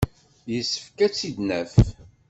[0.53, 1.73] Yessefk ad tt-id-naf.